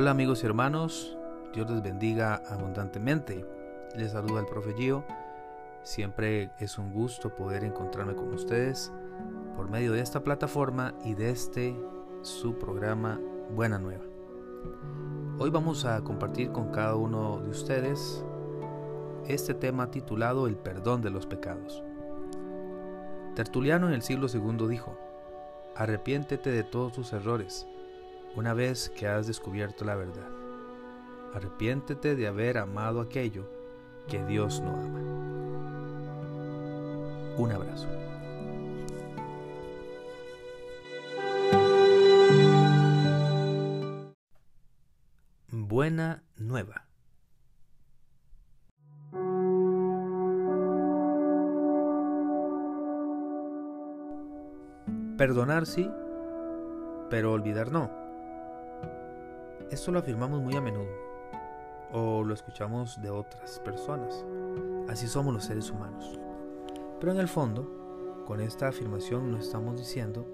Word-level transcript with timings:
Hola 0.00 0.12
amigos 0.12 0.44
y 0.44 0.46
hermanos, 0.46 1.18
Dios 1.52 1.68
les 1.68 1.82
bendiga 1.82 2.40
abundantemente. 2.48 3.44
Les 3.96 4.12
saluda 4.12 4.38
el 4.38 4.46
profe. 4.46 4.72
Siempre 5.82 6.52
es 6.60 6.78
un 6.78 6.92
gusto 6.92 7.34
poder 7.34 7.64
encontrarme 7.64 8.14
con 8.14 8.32
ustedes 8.32 8.92
por 9.56 9.68
medio 9.68 9.90
de 9.90 10.00
esta 10.00 10.22
plataforma 10.22 10.94
y 11.04 11.14
de 11.14 11.30
este 11.30 11.76
su 12.22 12.60
programa 12.60 13.20
Buena 13.52 13.80
Nueva. 13.80 14.04
Hoy 15.40 15.50
vamos 15.50 15.84
a 15.84 16.00
compartir 16.04 16.52
con 16.52 16.70
cada 16.70 16.94
uno 16.94 17.40
de 17.40 17.50
ustedes 17.50 18.24
este 19.26 19.52
tema 19.52 19.90
titulado 19.90 20.46
El 20.46 20.54
perdón 20.54 21.02
de 21.02 21.10
los 21.10 21.26
pecados. 21.26 21.82
Tertuliano 23.34 23.88
en 23.88 23.94
el 23.94 24.02
siglo 24.02 24.28
II 24.32 24.68
dijo, 24.68 24.96
Arrepiéntete 25.74 26.52
de 26.52 26.62
todos 26.62 26.92
tus 26.92 27.12
errores 27.12 27.66
una 28.36 28.54
vez 28.54 28.90
que 28.90 29.06
has 29.08 29.26
descubierto 29.26 29.84
la 29.84 29.94
verdad. 29.94 30.28
Arrepiéntete 31.34 32.16
de 32.16 32.26
haber 32.26 32.58
amado 32.58 33.00
aquello 33.00 33.48
que 34.08 34.24
Dios 34.24 34.60
no 34.60 34.70
ama. 34.70 35.00
Un 37.36 37.52
abrazo. 37.52 37.86
Buena 45.50 46.22
nueva. 46.36 46.84
Perdonar 55.16 55.66
sí, 55.66 55.90
pero 57.10 57.32
olvidar 57.32 57.72
no. 57.72 58.07
Esto 59.70 59.92
lo 59.92 59.98
afirmamos 59.98 60.40
muy 60.40 60.56
a 60.56 60.62
menudo 60.62 60.88
o 61.92 62.24
lo 62.24 62.32
escuchamos 62.32 63.00
de 63.02 63.10
otras 63.10 63.60
personas. 63.60 64.24
Así 64.88 65.06
somos 65.06 65.34
los 65.34 65.44
seres 65.44 65.70
humanos. 65.70 66.18
Pero 66.98 67.12
en 67.12 67.18
el 67.18 67.28
fondo, 67.28 68.24
con 68.26 68.40
esta 68.40 68.68
afirmación 68.68 69.30
no 69.30 69.36
estamos 69.36 69.76
diciendo 69.76 70.26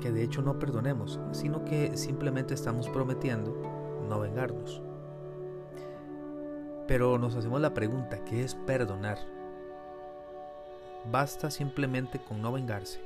que 0.00 0.12
de 0.12 0.22
hecho 0.22 0.42
no 0.42 0.60
perdonemos, 0.60 1.18
sino 1.32 1.64
que 1.64 1.96
simplemente 1.96 2.54
estamos 2.54 2.88
prometiendo 2.88 3.52
no 4.08 4.20
vengarnos. 4.20 4.80
Pero 6.86 7.18
nos 7.18 7.34
hacemos 7.34 7.60
la 7.60 7.74
pregunta, 7.74 8.24
¿qué 8.24 8.44
es 8.44 8.54
perdonar? 8.54 9.18
Basta 11.10 11.50
simplemente 11.50 12.20
con 12.22 12.40
no 12.40 12.52
vengarse. 12.52 13.00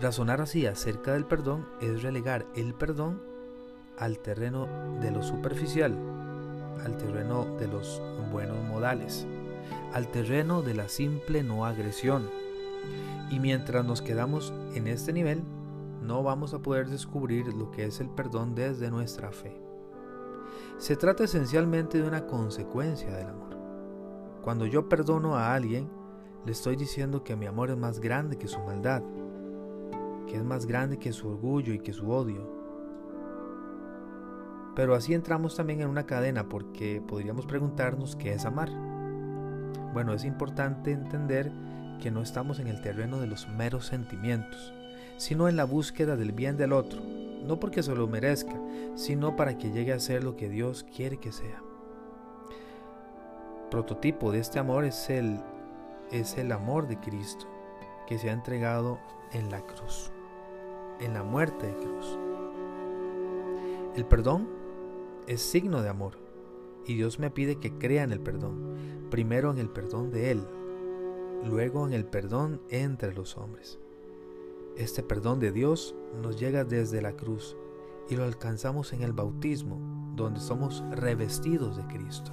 Razonar 0.00 0.40
así 0.40 0.66
acerca 0.66 1.14
del 1.14 1.24
perdón 1.24 1.68
es 1.80 2.02
relegar 2.04 2.46
el 2.54 2.74
perdón 2.74 3.20
al 3.98 4.18
terreno 4.18 4.68
de 5.00 5.10
lo 5.10 5.22
superficial, 5.22 5.96
al 6.84 6.96
terreno 6.96 7.44
de 7.58 7.66
los 7.66 8.00
buenos 8.30 8.62
modales, 8.64 9.26
al 9.92 10.08
terreno 10.08 10.62
de 10.62 10.74
la 10.74 10.88
simple 10.88 11.42
no 11.42 11.66
agresión. 11.66 12.30
Y 13.30 13.40
mientras 13.40 13.84
nos 13.84 14.00
quedamos 14.00 14.52
en 14.74 14.86
este 14.86 15.12
nivel, 15.12 15.42
no 16.02 16.22
vamos 16.22 16.54
a 16.54 16.60
poder 16.60 16.88
descubrir 16.88 17.52
lo 17.54 17.70
que 17.70 17.84
es 17.84 18.00
el 18.00 18.08
perdón 18.08 18.54
desde 18.54 18.90
nuestra 18.90 19.32
fe. 19.32 19.60
Se 20.78 20.96
trata 20.96 21.24
esencialmente 21.24 22.00
de 22.00 22.06
una 22.06 22.26
consecuencia 22.26 23.10
del 23.10 23.26
amor. 23.26 23.56
Cuando 24.42 24.64
yo 24.64 24.88
perdono 24.88 25.36
a 25.36 25.54
alguien, 25.54 25.90
le 26.46 26.52
estoy 26.52 26.76
diciendo 26.76 27.24
que 27.24 27.36
mi 27.36 27.46
amor 27.46 27.70
es 27.70 27.76
más 27.76 28.00
grande 28.00 28.38
que 28.38 28.48
su 28.48 28.60
maldad, 28.60 29.02
que 30.26 30.36
es 30.36 30.44
más 30.44 30.66
grande 30.66 30.98
que 30.98 31.12
su 31.12 31.28
orgullo 31.28 31.74
y 31.74 31.80
que 31.80 31.92
su 31.92 32.10
odio, 32.10 32.57
pero 34.78 34.94
así 34.94 35.12
entramos 35.12 35.56
también 35.56 35.80
en 35.80 35.88
una 35.88 36.06
cadena 36.06 36.48
porque 36.48 37.02
podríamos 37.04 37.46
preguntarnos 37.46 38.14
qué 38.14 38.34
es 38.34 38.44
amar. 38.44 38.70
Bueno, 39.92 40.14
es 40.14 40.24
importante 40.24 40.92
entender 40.92 41.50
que 42.00 42.12
no 42.12 42.22
estamos 42.22 42.60
en 42.60 42.68
el 42.68 42.80
terreno 42.80 43.18
de 43.18 43.26
los 43.26 43.48
meros 43.48 43.86
sentimientos, 43.86 44.72
sino 45.16 45.48
en 45.48 45.56
la 45.56 45.64
búsqueda 45.64 46.14
del 46.14 46.30
bien 46.30 46.56
del 46.56 46.72
otro, 46.72 47.00
no 47.44 47.58
porque 47.58 47.82
se 47.82 47.92
lo 47.92 48.06
merezca, 48.06 48.54
sino 48.94 49.34
para 49.34 49.58
que 49.58 49.72
llegue 49.72 49.92
a 49.92 49.98
ser 49.98 50.22
lo 50.22 50.36
que 50.36 50.48
Dios 50.48 50.86
quiere 50.94 51.16
que 51.16 51.32
sea. 51.32 51.60
Prototipo 53.72 54.30
de 54.30 54.38
este 54.38 54.60
amor 54.60 54.84
es 54.84 55.10
el, 55.10 55.40
es 56.12 56.38
el 56.38 56.52
amor 56.52 56.86
de 56.86 57.00
Cristo, 57.00 57.48
que 58.06 58.16
se 58.16 58.30
ha 58.30 58.32
entregado 58.32 59.00
en 59.32 59.50
la 59.50 59.60
cruz, 59.60 60.12
en 61.00 61.14
la 61.14 61.24
muerte 61.24 61.66
de 61.66 61.74
cruz. 61.74 62.16
El 63.96 64.04
perdón 64.04 64.56
es 65.28 65.42
signo 65.42 65.82
de 65.82 65.90
amor. 65.90 66.14
Y 66.86 66.94
Dios 66.94 67.18
me 67.18 67.30
pide 67.30 67.60
que 67.60 67.72
crea 67.78 68.02
en 68.02 68.12
el 68.12 68.20
perdón. 68.20 68.76
Primero 69.10 69.50
en 69.50 69.58
el 69.58 69.68
perdón 69.68 70.10
de 70.10 70.30
Él, 70.30 70.42
luego 71.44 71.86
en 71.86 71.92
el 71.92 72.04
perdón 72.04 72.60
entre 72.70 73.14
los 73.14 73.36
hombres. 73.36 73.78
Este 74.76 75.02
perdón 75.02 75.38
de 75.38 75.52
Dios 75.52 75.94
nos 76.20 76.38
llega 76.38 76.64
desde 76.64 77.02
la 77.02 77.12
cruz 77.12 77.56
y 78.08 78.16
lo 78.16 78.24
alcanzamos 78.24 78.92
en 78.92 79.02
el 79.02 79.12
bautismo, 79.12 80.14
donde 80.16 80.40
somos 80.40 80.82
revestidos 80.90 81.76
de 81.76 81.86
Cristo. 81.86 82.32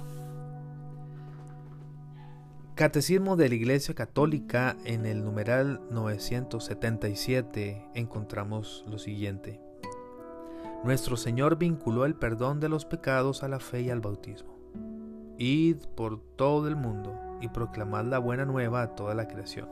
Catecismo 2.74 3.36
de 3.36 3.48
la 3.48 3.54
Iglesia 3.54 3.94
Católica 3.94 4.76
en 4.84 5.06
el 5.06 5.24
numeral 5.24 5.80
977 5.90 7.88
encontramos 7.94 8.84
lo 8.86 8.98
siguiente. 8.98 9.65
Nuestro 10.84 11.16
Señor 11.16 11.56
vinculó 11.56 12.04
el 12.04 12.14
perdón 12.14 12.60
de 12.60 12.68
los 12.68 12.84
pecados 12.84 13.42
a 13.42 13.48
la 13.48 13.58
fe 13.58 13.82
y 13.82 13.90
al 13.90 14.00
bautismo. 14.00 14.56
Id 15.38 15.78
por 15.96 16.20
todo 16.36 16.68
el 16.68 16.76
mundo 16.76 17.18
y 17.40 17.48
proclamad 17.48 18.04
la 18.04 18.18
buena 18.18 18.44
nueva 18.44 18.82
a 18.82 18.94
toda 18.94 19.14
la 19.14 19.28
creación. 19.28 19.68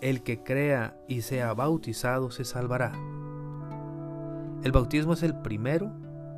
El 0.00 0.22
que 0.22 0.42
crea 0.42 0.96
y 1.08 1.22
sea 1.22 1.52
bautizado 1.54 2.30
se 2.30 2.44
salvará. 2.44 2.92
El 4.62 4.72
bautismo 4.72 5.12
es 5.12 5.22
el 5.22 5.34
primero 5.34 5.92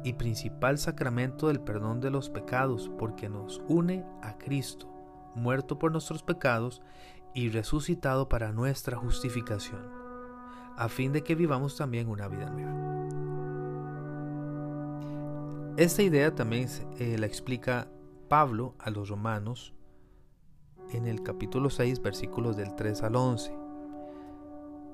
y 0.04 0.14
principal 0.14 0.78
sacramento 0.78 1.48
del 1.48 1.60
perdón 1.60 2.00
de 2.00 2.10
los 2.10 2.28
pecados 2.28 2.90
porque 2.98 3.28
nos 3.28 3.62
une 3.68 4.04
a 4.20 4.36
Cristo, 4.36 4.88
muerto 5.34 5.78
por 5.78 5.92
nuestros 5.92 6.22
pecados 6.22 6.82
y 7.34 7.48
resucitado 7.48 8.28
para 8.28 8.52
nuestra 8.52 8.96
justificación, 8.96 9.80
a 10.76 10.88
fin 10.88 11.12
de 11.12 11.22
que 11.22 11.34
vivamos 11.34 11.76
también 11.76 12.08
una 12.08 12.28
vida 12.28 12.50
nueva. 12.50 12.92
Esta 15.78 16.02
idea 16.02 16.34
también 16.34 16.68
eh, 16.98 17.16
la 17.18 17.24
explica 17.24 17.88
Pablo 18.28 18.74
a 18.78 18.90
los 18.90 19.08
romanos 19.08 19.72
en 20.90 21.06
el 21.06 21.22
capítulo 21.22 21.70
6 21.70 22.02
versículos 22.02 22.58
del 22.58 22.76
3 22.76 23.02
al 23.02 23.16
11. 23.16 23.56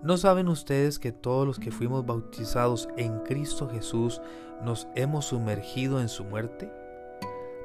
¿No 0.05 0.17
saben 0.17 0.47
ustedes 0.47 1.01
que 1.01 1.11
todos 1.11 1.45
los 1.45 1.59
que 1.59 1.73
fuimos 1.73 2.07
bautizados 2.07 2.89
en 2.97 3.19
Cristo 3.25 3.69
Jesús 3.69 4.23
nos 4.63 4.87
hemos 4.95 5.25
sumergido 5.27 6.01
en 6.01 6.09
su 6.09 6.25
muerte? 6.25 6.71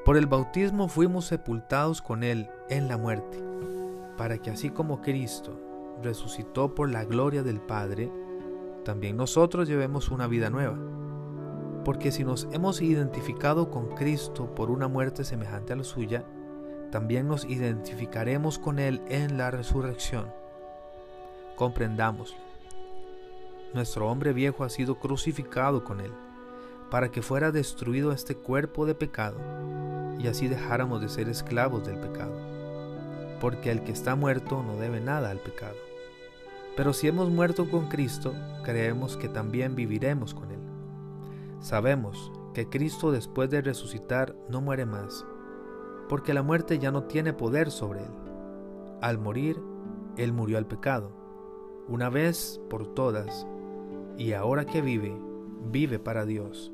Por 0.06 0.18
el 0.18 0.26
bautismo 0.26 0.88
fuimos 0.88 1.26
sepultados 1.26 2.02
con 2.02 2.24
Él 2.24 2.50
en 2.70 2.88
la 2.88 2.98
muerte, 2.98 3.44
para 4.18 4.40
que 4.40 4.50
así 4.50 4.72
como 4.72 5.02
Cristo 5.02 5.60
resucitó 6.02 6.74
por 6.74 6.90
la 6.90 7.06
gloria 7.06 7.44
del 7.44 7.62
Padre, 7.62 8.12
también 8.84 9.18
nosotros 9.18 9.68
llevemos 9.68 10.10
una 10.10 10.26
vida 10.26 10.50
nueva 10.50 10.93
porque 11.84 12.12
si 12.12 12.24
nos 12.24 12.48
hemos 12.52 12.82
identificado 12.82 13.70
con 13.70 13.96
Cristo 13.96 14.54
por 14.56 14.72
una 14.72 14.88
muerte 14.88 15.24
semejante 15.24 15.74
a 15.74 15.76
la 15.76 15.84
suya, 15.84 16.24
también 16.92 17.28
nos 17.28 17.46
identificaremos 17.46 18.60
con 18.60 18.80
Él 18.80 19.02
en 19.10 19.38
la 19.38 19.52
resurrección. 19.52 20.32
Comprendámoslo. 21.56 22.38
Nuestro 23.74 24.10
hombre 24.10 24.34
viejo 24.34 24.64
ha 24.64 24.70
sido 24.70 25.00
crucificado 25.00 25.84
con 25.84 26.00
Él, 26.00 26.12
para 26.92 27.10
que 27.10 27.24
fuera 27.24 27.52
destruido 27.52 28.12
este 28.12 28.36
cuerpo 28.36 28.86
de 28.86 28.94
pecado, 28.94 29.40
y 30.20 30.28
así 30.28 30.48
dejáramos 30.48 31.02
de 31.02 31.10
ser 31.10 31.28
esclavos 31.30 31.86
del 31.86 32.00
pecado. 32.00 32.36
Porque 33.42 33.72
el 33.72 33.84
que 33.84 33.92
está 33.92 34.16
muerto 34.16 34.64
no 34.64 34.78
debe 34.78 35.02
nada 35.02 35.32
al 35.32 35.40
pecado. 35.40 35.76
Pero 36.78 36.94
si 36.94 37.08
hemos 37.08 37.30
muerto 37.30 37.70
con 37.70 37.90
Cristo, 37.90 38.34
creemos 38.64 39.18
que 39.18 39.28
también 39.28 39.76
viviremos 39.76 40.34
con 40.34 40.52
Él. 40.52 40.73
Sabemos 41.64 42.30
que 42.54 42.68
Cristo 42.68 43.14
después 43.14 43.50
de 43.50 43.62
resucitar 43.62 44.36
no 44.50 44.60
muere 44.60 44.86
más, 44.86 45.26
porque 46.10 46.34
la 46.34 46.44
muerte 46.44 46.78
ya 46.78 46.92
no 46.92 47.04
tiene 47.04 47.32
poder 47.32 47.72
sobre 47.72 48.02
él. 48.02 48.12
Al 49.02 49.18
morir, 49.18 49.64
él 50.18 50.34
murió 50.34 50.58
al 50.58 50.68
pecado, 50.68 51.14
una 51.88 52.10
vez 52.10 52.60
por 52.70 52.94
todas, 52.94 53.48
y 54.18 54.34
ahora 54.34 54.66
que 54.66 54.82
vive, 54.82 55.18
vive 55.72 56.00
para 56.00 56.26
Dios. 56.26 56.74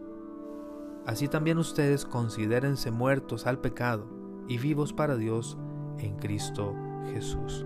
Así 1.06 1.28
también 1.28 1.60
ustedes 1.60 2.04
considérense 2.04 2.90
muertos 2.90 3.46
al 3.46 3.60
pecado 3.60 4.08
y 4.48 4.58
vivos 4.58 4.92
para 4.92 5.18
Dios 5.18 5.56
en 6.00 6.16
Cristo 6.16 6.74
Jesús. 7.14 7.64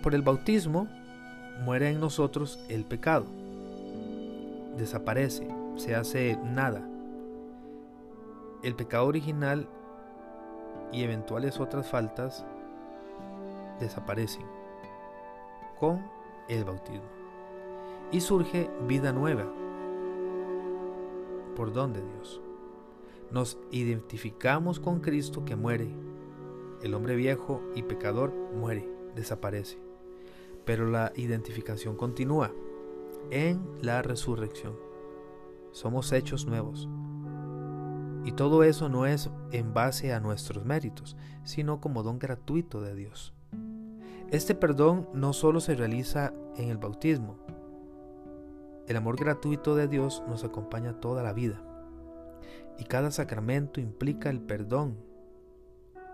Por 0.00 0.14
el 0.14 0.22
bautismo 0.22 0.86
muere 1.64 1.90
en 1.90 1.98
nosotros 1.98 2.64
el 2.68 2.84
pecado 2.84 3.40
desaparece, 4.80 5.46
se 5.76 5.94
hace 5.94 6.38
nada. 6.42 6.88
El 8.62 8.74
pecado 8.74 9.06
original 9.06 9.68
y 10.92 11.02
eventuales 11.02 11.60
otras 11.60 11.88
faltas 11.88 12.44
desaparecen 13.78 14.46
con 15.78 16.02
el 16.48 16.64
bautismo. 16.64 17.08
Y 18.10 18.20
surge 18.20 18.68
vida 18.88 19.12
nueva 19.12 19.46
por 21.54 21.72
don 21.72 21.92
de 21.92 22.02
Dios. 22.02 22.40
Nos 23.30 23.58
identificamos 23.70 24.80
con 24.80 25.00
Cristo 25.00 25.44
que 25.44 25.56
muere. 25.56 25.88
El 26.82 26.94
hombre 26.94 27.14
viejo 27.14 27.62
y 27.74 27.82
pecador 27.82 28.32
muere, 28.32 28.88
desaparece. 29.14 29.78
Pero 30.64 30.86
la 30.86 31.12
identificación 31.14 31.96
continúa 31.96 32.50
en 33.30 33.60
la 33.80 34.02
resurrección. 34.02 34.76
Somos 35.72 36.12
hechos 36.12 36.46
nuevos. 36.46 36.88
Y 38.24 38.32
todo 38.32 38.64
eso 38.64 38.88
no 38.88 39.06
es 39.06 39.30
en 39.50 39.72
base 39.72 40.12
a 40.12 40.20
nuestros 40.20 40.64
méritos, 40.64 41.16
sino 41.42 41.80
como 41.80 42.02
don 42.02 42.18
gratuito 42.18 42.80
de 42.80 42.94
Dios. 42.94 43.34
Este 44.30 44.54
perdón 44.54 45.08
no 45.14 45.32
solo 45.32 45.60
se 45.60 45.74
realiza 45.74 46.32
en 46.56 46.68
el 46.68 46.78
bautismo. 46.78 47.38
El 48.86 48.96
amor 48.96 49.16
gratuito 49.16 49.74
de 49.74 49.88
Dios 49.88 50.22
nos 50.28 50.44
acompaña 50.44 51.00
toda 51.00 51.22
la 51.22 51.32
vida. 51.32 51.62
Y 52.78 52.84
cada 52.84 53.10
sacramento 53.10 53.80
implica 53.80 54.30
el 54.30 54.40
perdón, 54.40 54.96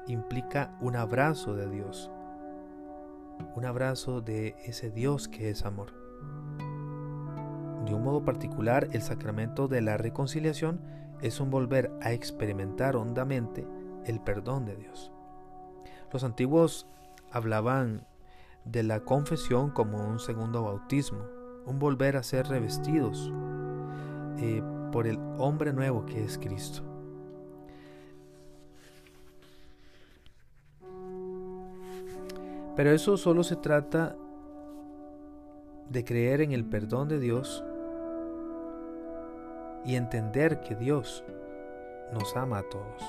implica 0.06 0.76
un 0.80 0.96
abrazo 0.96 1.54
de 1.54 1.68
Dios, 1.68 2.10
un 3.54 3.64
abrazo 3.64 4.20
de 4.20 4.56
ese 4.64 4.90
Dios 4.90 5.28
que 5.28 5.50
es 5.50 5.64
amor. 5.64 5.92
De 7.86 7.94
un 7.94 8.02
modo 8.02 8.24
particular, 8.24 8.88
el 8.90 9.00
sacramento 9.00 9.68
de 9.68 9.80
la 9.80 9.96
reconciliación 9.96 10.80
es 11.22 11.38
un 11.38 11.50
volver 11.50 11.92
a 12.02 12.12
experimentar 12.12 12.96
hondamente 12.96 13.64
el 14.04 14.20
perdón 14.20 14.64
de 14.64 14.74
Dios. 14.74 15.12
Los 16.12 16.24
antiguos 16.24 16.88
hablaban 17.30 18.04
de 18.64 18.82
la 18.82 19.04
confesión 19.04 19.70
como 19.70 20.04
un 20.04 20.18
segundo 20.18 20.64
bautismo, 20.64 21.20
un 21.64 21.78
volver 21.78 22.16
a 22.16 22.24
ser 22.24 22.48
revestidos 22.48 23.32
eh, 24.38 24.62
por 24.90 25.06
el 25.06 25.18
hombre 25.38 25.72
nuevo 25.72 26.04
que 26.06 26.24
es 26.24 26.38
Cristo. 26.38 26.82
Pero 32.74 32.90
eso 32.90 33.16
solo 33.16 33.44
se 33.44 33.54
trata 33.54 34.16
de 35.88 36.04
creer 36.04 36.40
en 36.40 36.50
el 36.50 36.64
perdón 36.64 37.08
de 37.08 37.20
Dios 37.20 37.64
y 39.86 39.94
entender 39.94 40.60
que 40.60 40.74
Dios 40.74 41.24
nos 42.12 42.36
ama 42.36 42.58
a 42.58 42.62
todos. 42.62 43.02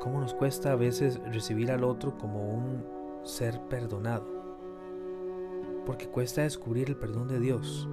¿Cómo 0.00 0.20
nos 0.20 0.34
cuesta 0.34 0.72
a 0.72 0.76
veces 0.76 1.20
recibir 1.32 1.70
al 1.72 1.82
otro 1.82 2.16
como 2.16 2.54
un 2.54 2.84
ser 3.24 3.60
perdonado? 3.62 4.24
Porque 5.84 6.08
cuesta 6.08 6.42
descubrir 6.42 6.88
el 6.88 6.96
perdón 6.96 7.28
de 7.28 7.40
Dios, 7.40 7.88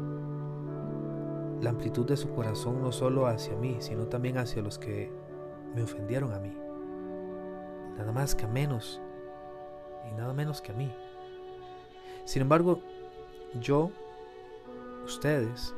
la 1.62 1.72
amplitud 1.72 2.06
de 2.06 2.18
su 2.18 2.30
corazón 2.30 2.82
no 2.82 2.92
solo 2.92 3.26
hacia 3.26 3.56
mí, 3.56 3.78
sino 3.80 4.08
también 4.08 4.38
hacia 4.38 4.62
los 4.62 4.78
que 4.78 5.12
me 5.74 5.82
ofendieron 5.82 6.34
a 6.34 6.40
mí. 6.40 6.56
Nada 7.98 8.12
más 8.12 8.36
que 8.36 8.46
a 8.46 8.48
menos 8.48 9.02
y 10.08 10.14
nada 10.16 10.34
menos 10.34 10.62
que 10.62 10.72
a 10.72 10.76
mí. 10.76 10.94
Sin 12.26 12.42
embargo, 12.42 12.80
yo, 13.60 13.92
ustedes, 15.06 15.74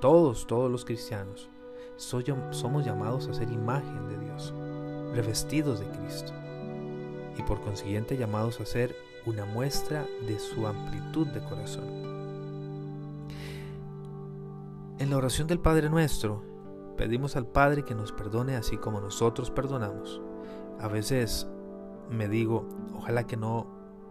todos, 0.00 0.46
todos 0.46 0.70
los 0.70 0.84
cristianos, 0.84 1.48
somos 1.96 2.84
llamados 2.84 3.28
a 3.28 3.34
ser 3.34 3.50
imagen 3.50 4.08
de 4.08 4.18
Dios, 4.18 4.52
revestidos 5.14 5.80
de 5.80 5.86
Cristo, 5.86 6.32
y 7.38 7.42
por 7.42 7.60
consiguiente 7.60 8.16
llamados 8.16 8.60
a 8.60 8.66
ser 8.66 8.94
una 9.24 9.44
muestra 9.44 10.06
de 10.26 10.38
su 10.38 10.66
amplitud 10.66 11.26
de 11.28 11.40
corazón. 11.40 12.06
En 14.98 15.10
la 15.10 15.16
oración 15.16 15.46
del 15.46 15.60
Padre 15.60 15.90
nuestro, 15.90 16.42
pedimos 16.96 17.36
al 17.36 17.46
Padre 17.46 17.84
que 17.84 17.94
nos 17.94 18.12
perdone 18.12 18.56
así 18.56 18.76
como 18.76 19.00
nosotros 19.00 19.50
perdonamos. 19.50 20.22
A 20.78 20.88
veces 20.88 21.46
me 22.10 22.28
digo, 22.28 22.68
ojalá 22.94 23.26
que 23.26 23.36
no 23.36 23.66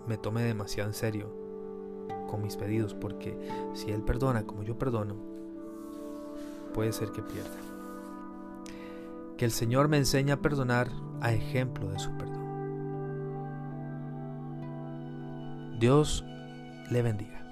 me 0.07 0.17
tome 0.17 0.43
demasiado 0.43 0.89
en 0.89 0.93
serio 0.93 1.33
con 2.27 2.41
mis 2.41 2.57
pedidos, 2.57 2.93
porque 2.93 3.37
si 3.73 3.91
Él 3.91 4.01
perdona 4.03 4.45
como 4.45 4.63
yo 4.63 4.77
perdono, 4.77 5.34
puede 6.75 6.91
ser 6.91 7.11
que 7.13 7.21
pierda. 7.21 7.57
Que 9.37 9.45
el 9.45 9.51
Señor 9.51 9.87
me 9.87 9.95
enseñe 9.97 10.31
a 10.33 10.41
perdonar 10.41 10.89
a 11.21 11.31
ejemplo 11.31 11.89
de 11.89 11.97
su 11.99 12.11
perdón. 12.17 12.35
Dios 15.79 16.25
le 16.91 17.01
bendiga. 17.01 17.44